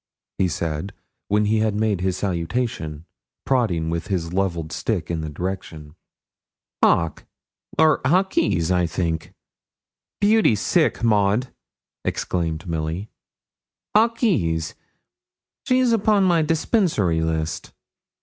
he 0.39 0.47
said, 0.47 0.93
when 1.27 1.45
he 1.45 1.59
had 1.59 1.75
made 1.75 2.01
his 2.01 2.17
salutation, 2.17 3.05
prodding 3.45 3.87
with 3.91 4.07
his 4.07 4.33
levelled 4.33 4.71
stick 4.71 5.11
in 5.11 5.21
the 5.21 5.29
direction. 5.29 5.93
'Hawke, 6.81 7.27
or 7.77 8.01
Hawkes, 8.03 8.71
I 8.71 8.87
think.' 8.87 9.31
'Beauty's 10.19 10.59
sick, 10.59 11.03
Maud,' 11.03 11.53
exclaimed 12.03 12.67
Milly. 12.67 13.11
'Hawkes. 13.95 14.73
She's 15.67 15.91
upon 15.91 16.23
my 16.23 16.41
dispensary 16.41 17.21
list. 17.21 17.71